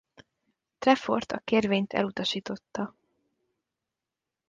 [0.79, 2.95] Trefort a kérvényt elutasította.